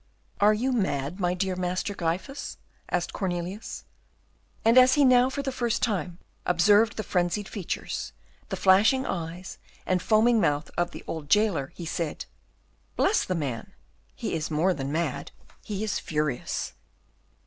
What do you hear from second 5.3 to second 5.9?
the first